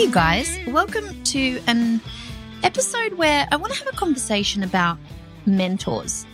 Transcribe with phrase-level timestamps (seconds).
[0.00, 2.00] Hey, you guys, welcome to an
[2.62, 4.96] episode where I want to have a conversation about
[5.44, 6.24] mentors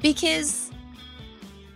[0.00, 0.70] because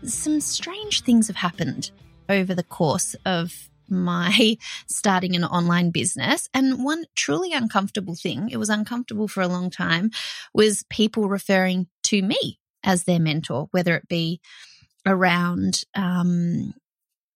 [0.04, 1.90] some strange things have happened
[2.30, 4.56] over the course of my
[4.86, 6.48] starting an online business.
[6.54, 10.10] And one truly uncomfortable thing, it was uncomfortable for a long time,
[10.54, 14.40] was people referring to me as their mentor, whether it be
[15.04, 16.72] around um,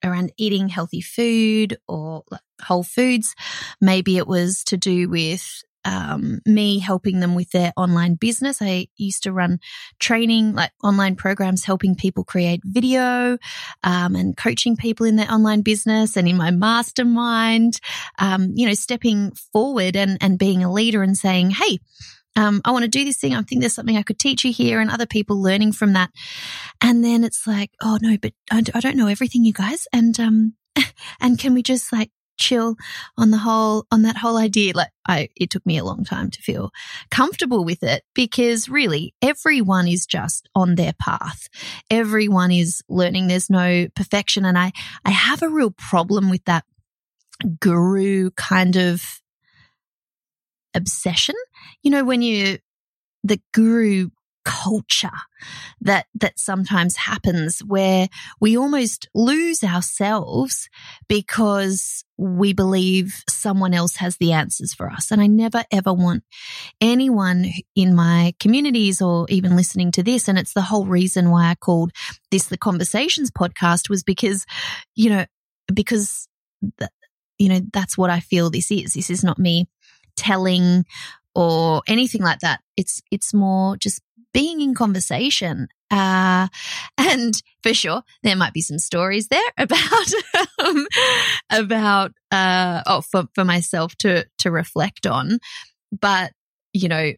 [0.05, 2.25] around eating healthy food or
[2.63, 3.35] whole foods.
[3.81, 8.63] Maybe it was to do with um, me helping them with their online business.
[8.63, 9.59] I used to run
[9.99, 13.39] training, like online programs, helping people create video
[13.83, 16.17] um, and coaching people in their online business.
[16.17, 17.81] And in my mastermind,
[18.19, 21.81] um, you know, stepping forward and and being a leader and saying, "Hey."
[22.37, 23.35] Um, I want to do this thing.
[23.35, 26.11] I think there's something I could teach you here, and other people learning from that.
[26.81, 29.87] And then it's like, oh no, but I, don't know everything, you guys.
[29.93, 30.55] And um,
[31.21, 32.77] and can we just like chill
[33.17, 36.31] on the whole on that whole idea like i it took me a long time
[36.31, 36.71] to feel
[37.11, 41.49] comfortable with it because really everyone is just on their path
[41.91, 44.73] everyone is learning there's no perfection and i
[45.05, 46.65] i have a real problem with that
[47.61, 49.21] guru kind of
[50.75, 51.35] obsession
[51.83, 52.59] you know when you
[53.25, 54.11] the guru
[54.45, 55.11] culture
[55.81, 58.09] that that sometimes happens where
[58.41, 60.69] we almost lose ourselves
[61.09, 65.11] because we believe someone else has the answers for us.
[65.11, 66.25] And i never ever want
[66.81, 67.47] anyone
[67.77, 71.55] in my communities or even listening to this and it's the whole reason why i
[71.55, 71.93] called
[72.31, 74.45] this the conversations podcast was because
[74.95, 75.25] you know
[75.73, 76.29] because
[77.39, 78.95] you know that's what i feel this is.
[78.95, 79.69] This is not me
[80.17, 80.85] telling
[81.35, 84.01] or anything like that it's it's more just
[84.33, 85.69] being in conversation.
[85.91, 86.49] Uh,
[86.97, 90.13] and for sure, there might be some stories there about,
[90.65, 90.87] um,
[91.51, 95.39] about, uh, oh, for, for myself to, to reflect on.
[95.99, 96.33] But,
[96.73, 97.13] you know,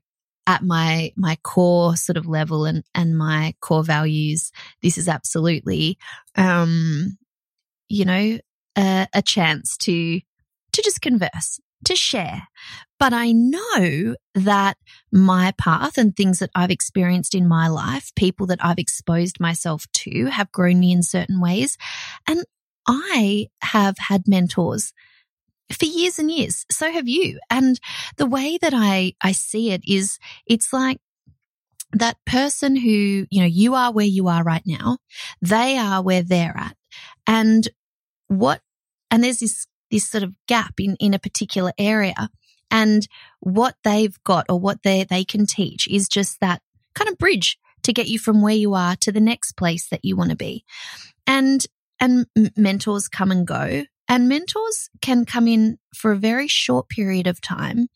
[0.47, 4.51] at my, my core sort of level and, and my core values,
[4.83, 5.97] this is absolutely,
[6.35, 7.17] um,
[7.89, 8.39] you know,
[8.77, 10.21] a, a chance to,
[10.73, 12.49] to just converse to share.
[12.99, 14.77] But I know that
[15.13, 19.87] my path and things that I've experienced in my life, people that I've exposed myself
[19.93, 21.77] to have grown me in certain ways.
[22.27, 22.45] And
[22.87, 24.93] I have had mentors
[25.73, 26.67] for years and years.
[26.71, 27.39] So have you.
[27.51, 27.81] And
[28.17, 30.99] the way that I, I see it is it's like
[31.93, 34.99] that person who, you know, you are where you are right now.
[35.41, 36.77] They are where they're at.
[37.27, 37.69] And
[38.29, 38.61] what,
[39.11, 42.29] and there's this this sort of gap in, in a particular area.
[42.69, 43.07] And
[43.39, 46.61] what they've got or what they, they can teach is just that
[46.97, 50.05] kind of bridge to get you from where you are to the next place that
[50.05, 50.65] you want to be.
[51.29, 51.65] And,
[52.01, 57.29] and mentors come and go and mentors can come in for a very short period
[57.29, 57.87] of time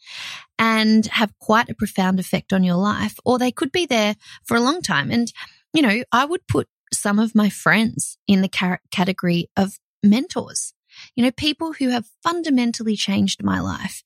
[0.57, 4.57] and have quite a profound effect on your life, or they could be there for
[4.57, 5.11] a long time.
[5.11, 5.33] And,
[5.75, 10.73] you know, I would put some of my friends in the category of mentors
[11.15, 14.03] you know, people who have fundamentally changed my life.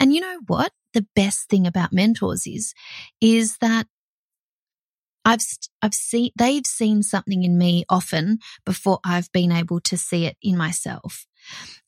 [0.00, 0.72] And you know what?
[0.94, 2.74] The best thing about mentors is,
[3.20, 3.86] is that
[5.24, 5.42] I've,
[5.82, 10.36] I've seen, they've seen something in me often before I've been able to see it
[10.42, 11.26] in myself.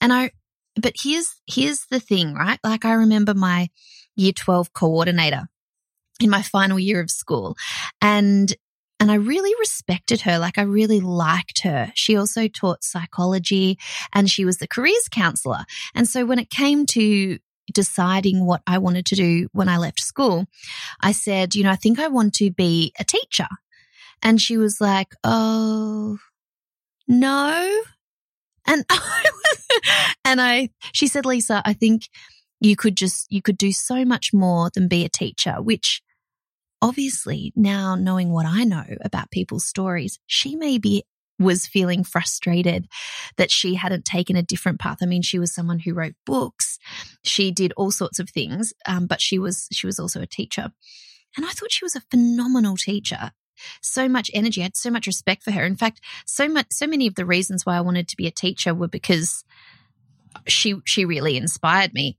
[0.01, 0.33] And I,
[0.77, 2.59] but here's, here's the thing, right?
[2.63, 3.69] Like I remember my
[4.17, 5.49] year 12 coordinator
[6.21, 7.57] in my final year of school
[8.03, 8.55] and
[9.01, 10.39] and I really respected her.
[10.39, 11.91] Like I really liked her.
[11.95, 13.79] She also taught psychology
[14.13, 15.65] and she was the careers counselor.
[15.95, 17.39] And so when it came to
[17.73, 20.47] deciding what I wanted to do when I left school,
[21.01, 23.49] I said, you know, I think I want to be a teacher.
[24.23, 26.19] And she was like, oh,
[27.09, 27.83] no.
[28.67, 29.25] And I
[30.27, 32.09] and I, she said, Lisa, I think
[32.61, 36.03] you could just, you could do so much more than be a teacher, which
[36.83, 41.05] obviously now knowing what I know about people's stories, she maybe
[41.39, 42.87] was feeling frustrated
[43.37, 44.99] that she hadn't taken a different path.
[45.03, 46.79] I mean, she was someone who wrote books,
[47.25, 50.71] she did all sorts of things, um, but she was she was also a teacher,
[51.37, 53.33] and I thought she was a phenomenal teacher.
[53.83, 55.65] So much energy, I had so much respect for her.
[55.65, 58.31] In fact, so much, so many of the reasons why I wanted to be a
[58.31, 59.45] teacher were because
[60.47, 62.17] she she really inspired me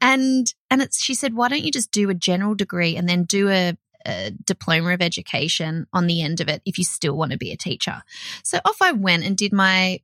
[0.00, 3.22] and and it's she said why don't you just do a general degree and then
[3.22, 3.76] do a,
[4.06, 7.52] a diploma of education on the end of it if you still want to be
[7.52, 8.02] a teacher.
[8.42, 10.00] So off i went and did my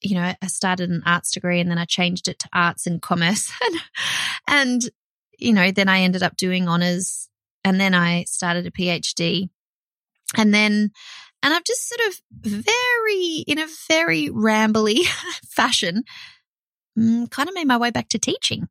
[0.00, 3.02] you know i started an arts degree and then i changed it to arts and
[3.02, 3.52] commerce.
[3.62, 3.80] And,
[4.48, 4.90] and
[5.38, 7.28] you know then i ended up doing honors
[7.64, 9.48] and then i started a phd
[10.36, 10.90] and then
[11.42, 15.04] and I've just sort of very, in a very rambly
[15.46, 16.04] fashion,
[16.98, 18.68] mm, kind of made my way back to teaching.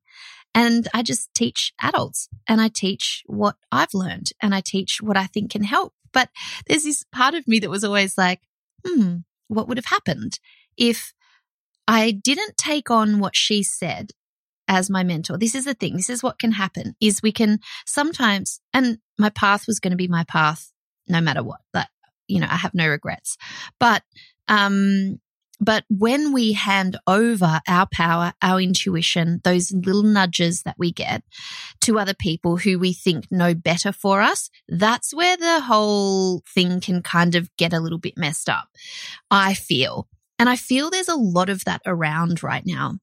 [0.55, 5.17] And I just teach adults and I teach what I've learned and I teach what
[5.17, 5.93] I think can help.
[6.11, 6.29] But
[6.67, 8.41] there's this part of me that was always like,
[8.85, 9.17] hmm,
[9.47, 10.39] what would have happened
[10.77, 11.13] if
[11.87, 14.11] I didn't take on what she said
[14.67, 15.37] as my mentor?
[15.37, 15.95] This is the thing.
[15.95, 19.97] This is what can happen is we can sometimes, and my path was going to
[19.97, 20.71] be my path
[21.07, 21.61] no matter what.
[21.73, 21.87] Like,
[22.27, 23.37] you know, I have no regrets.
[23.79, 24.03] But,
[24.47, 25.19] um,
[25.59, 31.23] but when we hand over our power, our intuition, those little nudges that we get
[31.81, 36.79] to other people who we think know better for us, that's where the whole thing
[36.79, 38.69] can kind of get a little bit messed up.
[39.29, 40.07] I feel.
[40.37, 42.99] And I feel there's a lot of that around right now.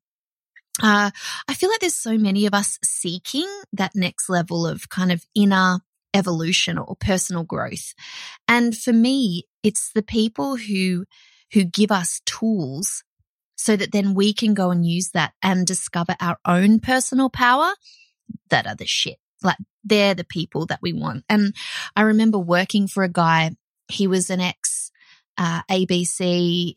[0.82, 1.10] Uh,
[1.48, 5.24] I feel like there's so many of us seeking that next level of kind of
[5.34, 5.80] inner
[6.14, 7.94] evolution or personal growth.
[8.48, 11.04] And for me, it's the people who
[11.52, 13.04] who give us tools
[13.56, 17.72] so that then we can go and use that and discover our own personal power
[18.50, 19.18] that are the shit.
[19.42, 21.24] Like they're the people that we want.
[21.28, 21.54] And
[21.94, 23.52] I remember working for a guy,
[23.88, 24.90] he was an ex
[25.38, 26.76] uh, ABC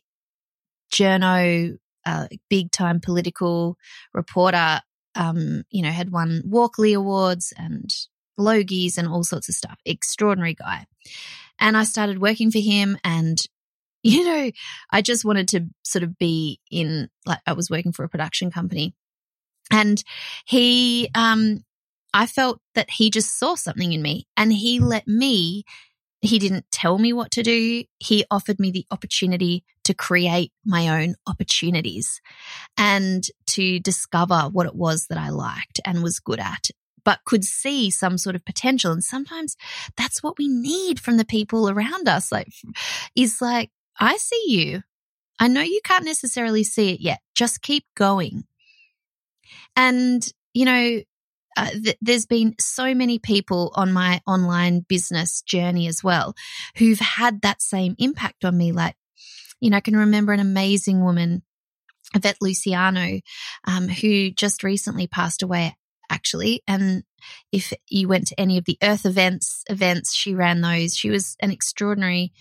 [0.92, 3.78] journo, uh, big time political
[4.14, 4.82] reporter,
[5.16, 7.94] um, you know, had won Walkley Awards and
[8.40, 9.78] Logies and all sorts of stuff.
[9.86, 10.86] Extraordinary guy.
[11.60, 13.38] And I started working for him and
[14.04, 14.52] you know,
[14.92, 18.52] I just wanted to sort of be in, like, I was working for a production
[18.52, 18.94] company.
[19.72, 20.04] And
[20.46, 21.64] he, um,
[22.14, 25.64] I felt that he just saw something in me and he let me,
[26.22, 27.84] he didn't tell me what to do.
[28.00, 32.20] He offered me the opportunity to create my own opportunities
[32.78, 36.70] and to discover what it was that I liked and was good at
[37.06, 38.92] but could see some sort of potential.
[38.92, 39.56] And sometimes
[39.98, 42.32] that's what we need from the people around us.
[42.32, 42.50] Like,
[43.16, 44.82] is like, I see you.
[45.40, 47.20] I know you can't necessarily see it yet.
[47.36, 48.44] Just keep going.
[49.76, 51.00] And, you know,
[51.58, 56.36] uh, th- there's been so many people on my online business journey as well
[56.78, 58.72] who've had that same impact on me.
[58.72, 58.96] Like,
[59.60, 61.44] you know, I can remember an amazing woman,
[62.16, 63.20] Yvette Luciano,
[63.66, 65.76] um, who just recently passed away,
[66.10, 66.64] actually.
[66.68, 67.04] And
[67.52, 70.96] if you went to any of the Earth events, events, she ran those.
[70.96, 72.32] She was an extraordinary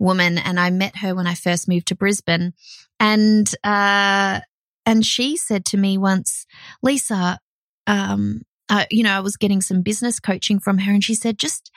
[0.00, 2.54] woman, and I met her when I first moved to Brisbane,
[2.98, 4.40] and uh,
[4.86, 6.46] and she said to me once,
[6.82, 7.38] Lisa,
[7.86, 11.38] um, uh, you know, I was getting some business coaching from her, and she said,
[11.38, 11.70] just,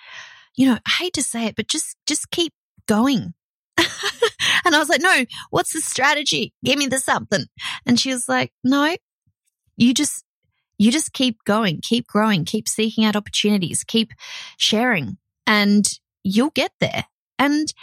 [0.56, 2.54] you know, I hate to say it, but just just keep
[2.88, 3.34] going.
[3.78, 6.54] and I was like, no, what's the strategy?
[6.64, 7.46] Give me the something.
[7.86, 8.96] And she was like, no,
[9.78, 10.24] you just
[10.78, 14.12] you just keep going, keep growing, keep seeking out opportunities, keep
[14.58, 15.86] sharing, and
[16.24, 17.06] you'll get there.
[17.40, 17.74] And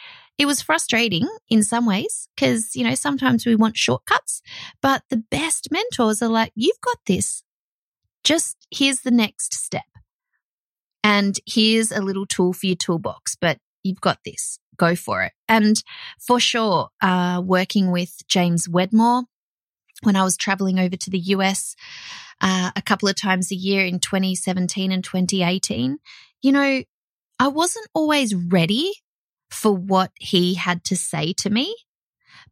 [0.41, 4.41] it was frustrating in some ways because, you know, sometimes we want shortcuts,
[4.81, 7.45] but the best mentors are like, you've got this.
[8.25, 9.85] Just here's the next step.
[11.05, 14.59] And here's a little tool for your toolbox, but you've got this.
[14.79, 15.33] Go for it.
[15.47, 15.83] And
[16.19, 19.25] for sure, uh, working with James Wedmore
[20.03, 21.77] when I was traveling over to the US
[22.41, 25.99] uh, a couple of times a year in 2017 and 2018,
[26.41, 26.83] you know,
[27.39, 28.95] I wasn't always ready
[29.51, 31.75] for what he had to say to me,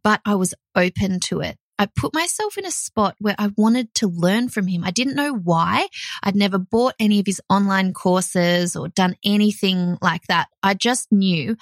[0.02, 1.56] but I was open to it.
[1.78, 4.82] I put myself in a spot where I wanted to learn from him.
[4.82, 5.86] I didn't know why.
[6.24, 10.48] I'd never bought any of his online courses or done anything like that.
[10.60, 11.56] I just knew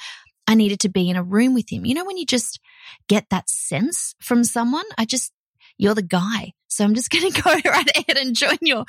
[0.47, 1.85] I needed to be in a room with him.
[1.85, 2.61] You know, when you just
[3.09, 5.33] get that sense from someone, I just,
[5.77, 6.55] you're the guy.
[6.69, 8.87] So I'm just going to go right ahead and join your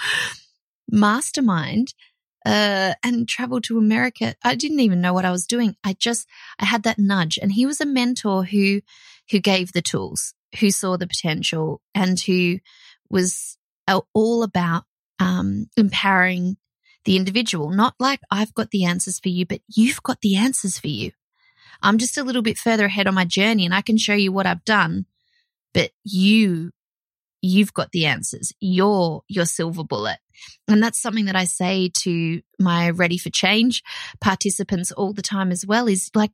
[0.90, 1.94] mastermind
[2.48, 4.34] uh, and traveled to America.
[4.42, 5.76] I didn't even know what I was doing.
[5.84, 6.26] I just,
[6.58, 8.80] I had that nudge and he was a mentor who,
[9.30, 12.60] who gave the tools, who saw the potential and who
[13.10, 13.58] was
[14.14, 14.86] all about,
[15.20, 16.56] um, empowering
[17.04, 17.70] the individual.
[17.70, 21.12] Not like I've got the answers for you, but you've got the answers for you.
[21.82, 24.32] I'm just a little bit further ahead on my journey and I can show you
[24.32, 25.06] what I've done,
[25.74, 26.72] but you
[27.42, 28.54] you've got the answers.
[28.60, 30.18] You're your silver bullet.
[30.68, 33.84] And that's something that I say to my ready for change
[34.22, 36.32] participants all the time as well is like,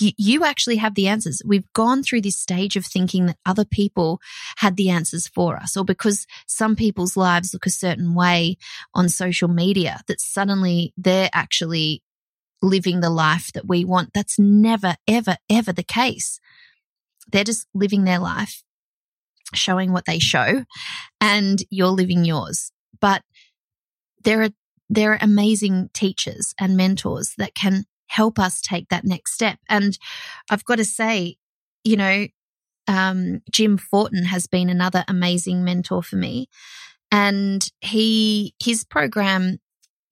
[0.00, 1.42] you, you actually have the answers.
[1.44, 4.18] We've gone through this stage of thinking that other people
[4.56, 8.56] had the answers for us, or because some people's lives look a certain way
[8.94, 12.02] on social media, that suddenly they're actually
[12.62, 14.14] living the life that we want.
[14.14, 16.40] That's never, ever, ever the case.
[17.30, 18.63] They're just living their life,
[19.52, 20.64] showing what they show,
[21.20, 22.70] and you're living yours.
[23.00, 23.22] But
[24.22, 24.50] there are
[24.90, 29.58] there are amazing teachers and mentors that can help us take that next step.
[29.68, 29.98] And
[30.50, 31.36] I've got to say,
[31.82, 32.26] you know,
[32.86, 36.48] um, Jim Fortin has been another amazing mentor for me.
[37.10, 39.58] And he, his program,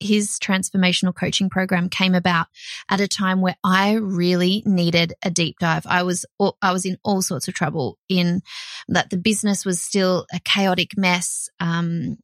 [0.03, 2.47] his transformational coaching program came about
[2.89, 5.85] at a time where I really needed a deep dive.
[5.87, 6.25] I was,
[6.61, 8.41] I was in all sorts of trouble in
[8.87, 11.49] that the business was still a chaotic mess.
[11.59, 12.17] Um,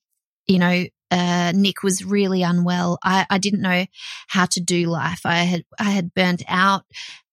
[0.48, 3.00] you know, uh, Nick was really unwell.
[3.04, 3.86] I, I didn't know
[4.28, 5.22] how to do life.
[5.26, 6.84] I had I had burnt out,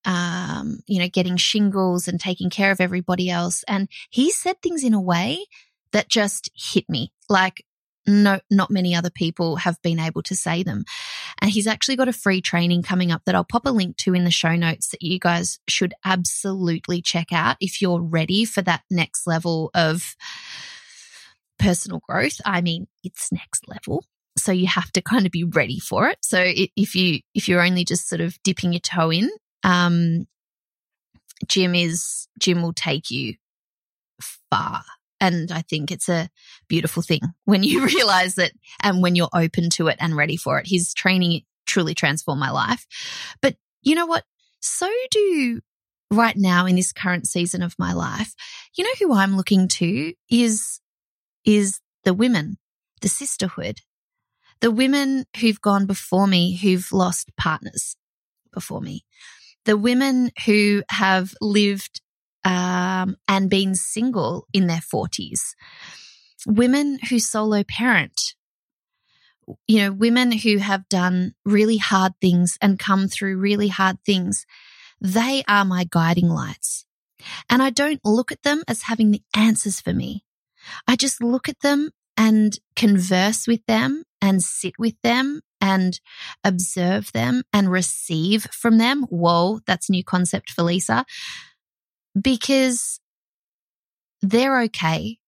[0.05, 3.65] um, you know, getting shingles and taking care of everybody else.
[3.69, 5.45] And he said things in a way
[5.93, 7.65] that just hit me like
[8.07, 10.85] no, not many other people have been able to say them.
[11.41, 14.15] And he's actually got a free training coming up that I'll pop a link to
[14.15, 18.63] in the show notes that you guys should absolutely check out if you're ready for
[18.63, 20.17] that next level of
[21.59, 22.41] personal growth.
[22.45, 24.05] I mean, it's next level.
[24.39, 26.19] So you have to kind of be ready for it.
[26.23, 29.31] So if you, if you're only just sort of dipping your toe in,
[29.65, 30.27] um,
[31.49, 33.35] Jim is, Jim will take you
[34.51, 34.83] far.
[35.21, 36.29] And I think it's a
[36.69, 40.59] beautiful thing when you realize that and when you're open to it and ready for
[40.59, 40.67] it.
[40.69, 42.87] His training truly transformed my life.
[43.41, 44.25] But you know what?
[44.61, 45.61] So do
[46.11, 48.35] right now in this current season of my life.
[48.77, 50.81] You know who I'm looking to is
[51.45, 52.59] is the women,
[53.01, 53.81] the sisterhood,
[54.61, 57.97] the women who've gone before me, who've lost partners
[58.53, 59.05] before me,
[59.65, 62.01] the women who have lived
[62.47, 65.55] um, and been single in their 40s,
[66.47, 68.35] women who solo parent,
[69.67, 74.47] you know, women who have done really hard things and come through really hard things.
[75.01, 76.87] They are my guiding lights.
[77.51, 80.25] And I don't look at them as having the answers for me.
[80.87, 86.01] I just look at them and converse with them and sit with them and
[86.45, 89.03] observe them and receive from them.
[89.05, 91.05] Whoa, that's a new concept for Lisa
[92.21, 93.01] because
[94.23, 95.19] they're okay.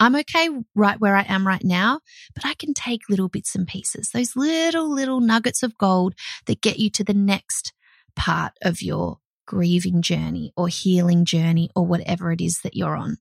[0.00, 2.00] I'm okay right where I am right now,
[2.34, 6.14] but I can take little bits and pieces, those little, little nuggets of gold
[6.46, 7.72] that get you to the next
[8.14, 13.16] part of your grieving journey or healing journey or whatever it is that you're on.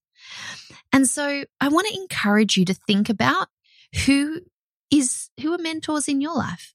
[0.93, 3.47] And so I want to encourage you to think about
[4.05, 4.41] who
[4.91, 6.73] is, who are mentors in your life?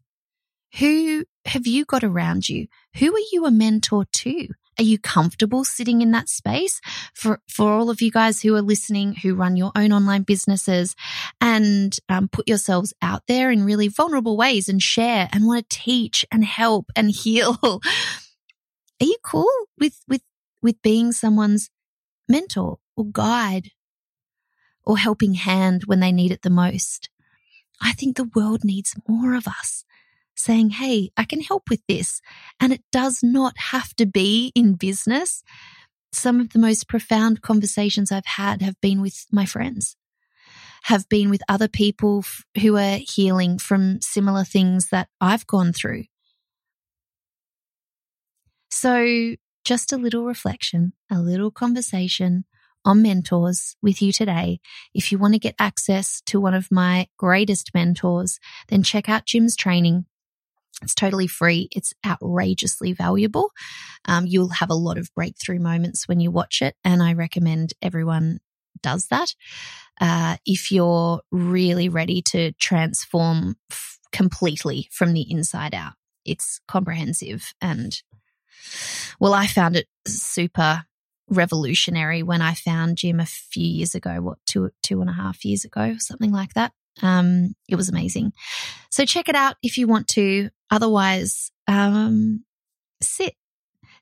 [0.79, 2.67] Who have you got around you?
[2.97, 4.49] Who are you a mentor to?
[4.79, 6.81] Are you comfortable sitting in that space
[7.15, 10.97] for, for all of you guys who are listening, who run your own online businesses
[11.41, 15.77] and um, put yourselves out there in really vulnerable ways and share and want to
[15.79, 17.59] teach and help and heal?
[17.63, 17.81] Are
[19.07, 20.23] you cool with, with,
[20.63, 21.71] with being someone's
[22.29, 23.71] mentor or guide
[24.85, 27.09] or helping hand when they need it the most.
[27.81, 29.85] I think the world needs more of us
[30.37, 32.21] saying, Hey, I can help with this.
[32.61, 35.43] And it does not have to be in business.
[36.13, 39.97] Some of the most profound conversations I've had have been with my friends,
[40.85, 45.73] have been with other people f- who are healing from similar things that I've gone
[45.73, 46.05] through.
[48.71, 52.45] So just a little reflection, a little conversation
[52.85, 54.61] on mentors with you today.
[54.95, 59.27] If you want to get access to one of my greatest mentors, then check out
[59.27, 60.07] Jim's training.
[60.81, 61.69] It's totally free.
[61.71, 63.51] It's outrageously valuable.
[64.07, 67.73] Um, you'll have a lot of breakthrough moments when you watch it, and I recommend
[67.83, 68.41] everyone
[68.83, 69.35] does that.
[70.01, 75.93] Uh, if you're really ready to transform f- completely from the inside out,
[76.25, 78.03] it's comprehensive and
[79.19, 80.85] well, I found it super
[81.29, 85.45] revolutionary when I found Jim a few years ago, what, two, two and a half
[85.45, 86.73] years ago, something like that.
[87.01, 88.33] Um, it was amazing.
[88.91, 90.51] So check it out if you want to.
[90.73, 92.45] Otherwise, um,
[93.01, 93.35] sit,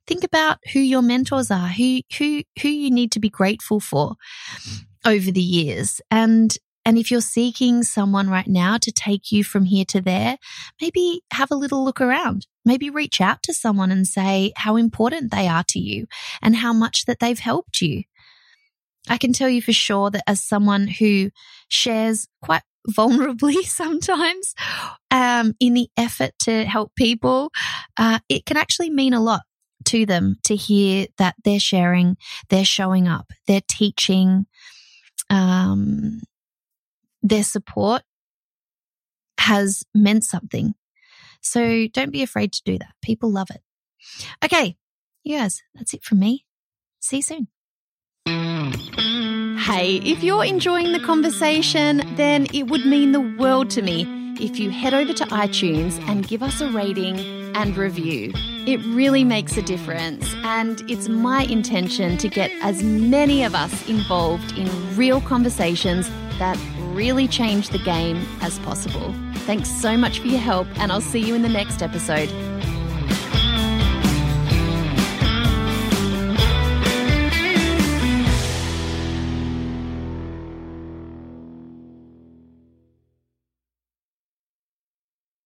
[0.07, 4.15] think about who your mentors are, who, who, who you need to be grateful for
[5.05, 9.65] over the years and and if you're seeking someone right now to take you from
[9.65, 10.39] here to there,
[10.81, 12.47] maybe have a little look around.
[12.65, 16.07] Maybe reach out to someone and say how important they are to you
[16.41, 18.05] and how much that they've helped you.
[19.09, 21.31] I can tell you for sure that as someone who
[21.69, 24.55] shares quite vulnerably sometimes
[25.11, 27.51] um, in the effort to help people,
[27.97, 29.43] uh, it can actually mean a lot
[29.87, 32.17] to them to hear that they're sharing,
[32.49, 34.47] they're showing up, they're teaching,
[35.31, 36.21] um,
[37.23, 38.03] their support
[39.39, 40.75] has meant something.
[41.41, 42.93] So don't be afraid to do that.
[43.03, 43.63] People love it.
[44.45, 44.77] Okay.
[45.25, 46.45] Yes, that's it from me.
[47.01, 47.49] See you soon.
[49.65, 54.07] Hey, if you're enjoying the conversation, then it would mean the world to me
[54.41, 57.21] if you head over to iTunes and give us a rating
[57.55, 58.33] and review.
[58.67, 63.87] It really makes a difference, and it's my intention to get as many of us
[63.87, 66.59] involved in real conversations that
[66.95, 69.15] really change the game as possible.
[69.41, 72.31] Thanks so much for your help, and I'll see you in the next episode.